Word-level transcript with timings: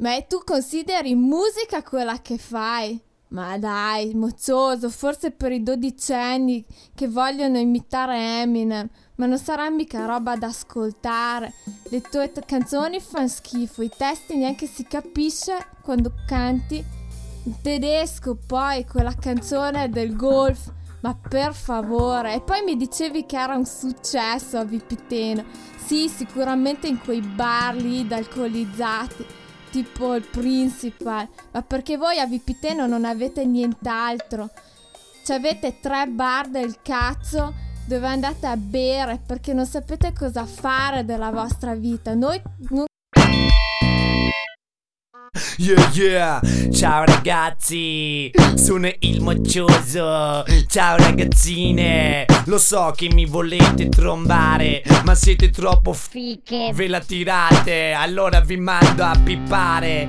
Ma 0.00 0.22
tu 0.22 0.42
consideri 0.44 1.16
musica 1.16 1.82
quella 1.82 2.22
che 2.22 2.38
fai? 2.38 3.02
Ma 3.30 3.58
dai, 3.58 4.14
moccioso, 4.14 4.90
forse 4.90 5.32
per 5.32 5.50
i 5.50 5.64
dodicenni 5.64 6.64
che 6.94 7.08
vogliono 7.08 7.58
imitare 7.58 8.42
Eminem, 8.42 8.88
ma 9.16 9.26
non 9.26 9.38
sarà 9.38 9.68
mica 9.70 10.06
roba 10.06 10.36
da 10.36 10.46
ascoltare. 10.46 11.52
Le 11.90 12.00
tue 12.00 12.30
t- 12.30 12.44
canzoni 12.44 13.00
fanno 13.00 13.26
schifo, 13.26 13.82
i 13.82 13.90
testi 13.90 14.36
neanche 14.36 14.68
si 14.68 14.84
capisce 14.84 15.66
quando 15.82 16.12
canti. 16.28 16.76
In 17.42 17.60
tedesco 17.60 18.36
poi 18.36 18.84
quella 18.84 19.16
canzone 19.16 19.88
del 19.88 20.14
golf, 20.14 20.70
ma 21.00 21.12
per 21.28 21.54
favore. 21.54 22.34
E 22.34 22.40
poi 22.40 22.62
mi 22.62 22.76
dicevi 22.76 23.26
che 23.26 23.36
era 23.36 23.56
un 23.56 23.66
successo 23.66 24.58
a 24.58 24.64
Vipiteno. 24.64 25.44
Sì, 25.76 26.08
sicuramente 26.08 26.86
in 26.86 27.00
quei 27.00 27.20
bar 27.20 27.74
lì 27.74 28.06
d'alcolizzati 28.06 29.46
tipo 29.70 30.14
il 30.14 30.26
principal, 30.26 31.28
ma 31.52 31.62
perché 31.62 31.96
voi 31.96 32.18
a 32.18 32.26
Vipiteno 32.26 32.86
non 32.86 33.04
avete 33.04 33.44
nient'altro. 33.44 34.50
Avete 35.30 35.78
tre 35.78 36.06
bar 36.06 36.48
del 36.48 36.80
cazzo 36.80 37.52
dove 37.86 38.06
andate 38.06 38.46
a 38.46 38.56
bere 38.56 39.20
perché 39.24 39.52
non 39.52 39.66
sapete 39.66 40.14
cosa 40.14 40.46
fare 40.46 41.04
della 41.04 41.30
vostra 41.30 41.74
vita. 41.74 42.14
Noi 42.14 42.40
non 42.70 42.87
Yeah, 45.60 45.90
yeah, 45.92 46.40
ciao 46.72 47.04
ragazzi, 47.04 48.30
sono 48.54 48.88
il 49.00 49.20
moccioso. 49.20 50.44
Ciao 50.68 50.96
ragazzine, 50.96 52.26
lo 52.44 52.58
so 52.58 52.92
che 52.94 53.10
mi 53.12 53.26
volete 53.26 53.88
trombare, 53.88 54.84
ma 55.02 55.16
siete 55.16 55.50
troppo 55.50 55.92
fiche. 55.92 56.70
Ve 56.72 56.86
la 56.86 57.00
tirate, 57.00 57.90
allora 57.90 58.40
vi 58.40 58.56
mando 58.56 59.02
a 59.02 59.18
pippare. 59.20 60.06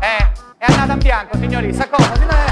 Eh, 0.00 0.32
è 0.58 0.70
andata 0.70 0.92
in 0.92 0.98
bianco, 0.98 1.38
signori, 1.38 1.72
sa 1.72 1.88
cosa? 1.88 2.43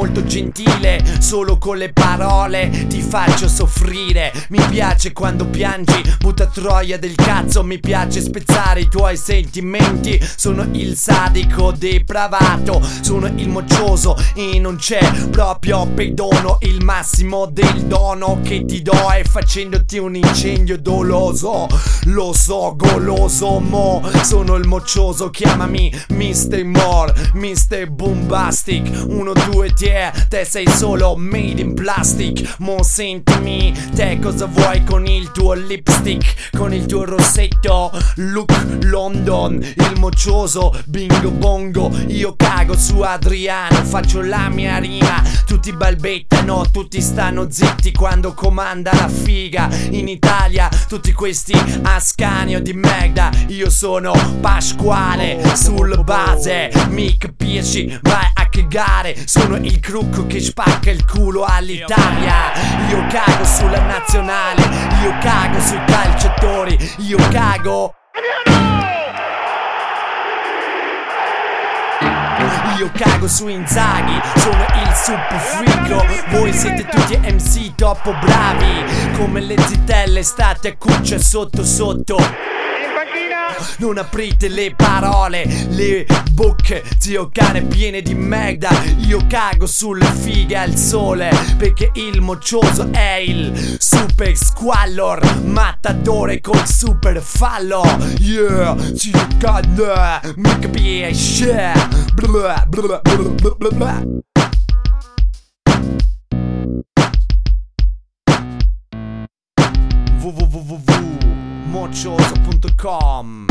molto 0.00 0.24
gentile, 0.24 1.04
solo 1.20 1.58
con 1.58 1.76
le 1.76 1.92
parole 1.92 2.86
ti 2.88 3.02
faccio 3.02 3.48
soffrire. 3.48 4.32
Mi 4.48 4.58
piace 4.70 5.12
quando 5.12 5.44
piangi, 5.44 6.02
puta 6.18 6.46
troia 6.46 6.98
del 6.98 7.14
cazzo, 7.14 7.62
mi 7.62 7.78
piace 7.78 8.22
spezzare 8.22 8.80
i 8.80 8.88
tuoi 8.88 9.18
sentimenti. 9.18 10.18
Sono 10.36 10.66
il 10.72 10.96
sadico 10.96 11.72
depravato, 11.72 12.80
sono 13.02 13.26
il 13.26 13.50
moccioso 13.50 14.16
e 14.34 14.58
non 14.58 14.76
c'è 14.76 15.00
proprio 15.28 15.86
pedono. 15.86 16.56
Il 16.60 16.82
massimo 16.82 17.44
del 17.44 17.84
dono 17.84 18.40
che 18.42 18.64
ti 18.64 18.80
do 18.80 19.10
è 19.10 19.22
facendoti 19.22 19.98
un 19.98 20.16
incendio 20.16 20.78
doloso. 20.78 21.66
Lo 22.04 22.32
so, 22.32 22.74
goloso, 22.74 23.58
mo 23.58 24.02
sono 24.22 24.54
il 24.54 24.66
moccioso, 24.66 25.28
chiamami 25.28 25.92
Mr. 26.08 26.64
More, 26.64 27.12
Mr. 27.34 27.86
Bombastic. 27.90 29.04
1, 29.06 29.32
2, 29.50 29.72
10 29.76 29.89
yeah 29.90 30.12
Te 30.28 30.44
sei 30.44 30.68
solo 30.68 31.16
made 31.16 31.60
in 31.60 31.74
plastic. 31.74 32.56
Mo 32.58 32.82
sentimi 32.82 33.74
Te 33.94 34.18
cosa 34.20 34.46
vuoi 34.46 34.84
con 34.84 35.06
il 35.06 35.30
tuo 35.32 35.54
lipstick? 35.54 36.56
Con 36.56 36.72
il 36.72 36.86
tuo 36.86 37.04
rossetto 37.04 37.90
Look 38.16 38.84
London 38.84 39.54
Il 39.54 39.98
moccioso 39.98 40.72
bingo 40.86 41.30
bongo. 41.30 41.90
Io 42.08 42.34
cago 42.36 42.76
su 42.76 43.00
Adriano 43.00 43.84
Faccio 43.84 44.22
la 44.22 44.48
mia 44.48 44.78
rima. 44.78 45.22
Tutti 45.46 45.72
balbettano 45.72 46.70
Tutti 46.70 47.00
stanno 47.00 47.50
zitti 47.50 47.92
quando 47.92 48.32
comanda 48.32 48.92
la 48.94 49.08
figa. 49.08 49.68
In 49.90 50.08
Italia 50.08 50.68
tutti 50.88 51.12
questi 51.12 51.52
ascanio 51.82 52.60
di 52.60 52.72
merda. 52.72 53.30
Io 53.48 53.68
sono 53.68 54.12
Pasquale 54.40 55.54
sul 55.56 56.02
base 56.04 56.70
Mic 56.88 57.32
10 57.36 58.00
vai 58.02 58.30
a 58.34 58.39
cagare, 58.50 59.16
sono 59.26 59.56
il 59.56 59.80
crucco 59.80 60.26
che 60.26 60.40
spacca 60.40 60.90
il 60.90 61.06
culo 61.06 61.44
all'Italia. 61.44 62.52
Io 62.90 63.06
cago 63.06 63.44
sulla 63.44 63.80
nazionale, 63.80 64.62
io 65.02 65.16
cago 65.20 65.60
sui 65.60 65.80
calciatori, 65.86 66.94
io 66.98 67.16
cago. 67.30 67.94
Io 72.78 72.90
cago 72.94 73.28
su 73.28 73.46
Inzaghi, 73.46 74.18
sono 74.36 74.64
il 74.82 74.94
super 74.94 75.38
frigo 75.38 76.02
Voi 76.30 76.50
siete 76.50 76.86
tutti 76.86 77.14
MC 77.18 77.74
troppo 77.74 78.14
bravi 78.14 79.12
Come 79.18 79.40
le 79.40 79.56
zitelle 79.58 80.22
state 80.22 80.68
a 80.68 80.76
cuccia 80.78 81.18
sotto 81.18 81.62
sotto. 81.62 82.49
Non 83.78 83.96
aprite 83.98 84.48
le 84.48 84.74
parole, 84.74 85.44
le 85.70 86.06
bocche, 86.32 86.84
zio 86.98 87.28
cane 87.32 87.62
piene 87.62 88.02
di 88.02 88.14
merda. 88.14 88.70
Io 88.98 89.24
cago 89.26 89.66
sulle 89.66 90.06
fighe 90.06 90.56
al 90.56 90.76
sole, 90.76 91.30
perché 91.56 91.90
il 91.94 92.20
moccioso 92.20 92.88
è 92.92 93.14
il 93.14 93.76
super 93.78 94.36
squallor, 94.36 95.42
mattatore 95.44 96.40
col 96.40 96.66
super 96.66 97.20
fallo. 97.20 97.82
Yeah, 98.18 98.76
zio 98.94 99.26
cane, 99.38 100.20
mi 100.36 100.58
capisci? 100.58 101.46
Blah, 102.14 102.64
blah, 102.68 103.00
blah, 103.00 103.00
blah, 103.00 103.54
blah, 103.56 103.70
blah. 103.70 104.02
www.moccioso.com 112.60 113.46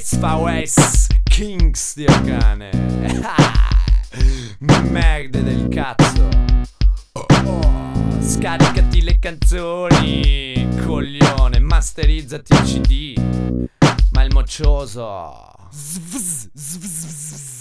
SVS 0.00 1.06
Kings 1.24 1.94
dio 1.94 2.10
cane 2.24 2.70
Merda 4.90 5.40
del 5.40 5.68
cazzo 5.68 6.28
oh. 7.12 8.20
Scaricati 8.20 9.02
le 9.02 9.18
canzoni 9.18 10.68
Coglione 10.84 11.60
Masterizzati 11.60 12.52
il 12.52 12.62
CD 12.62 13.20
Ma 14.10 14.22
il 14.22 14.32
moccioso 14.32 15.46
Zvz, 15.70 16.48
zvz, 16.52 17.06
zvz. 17.06 17.57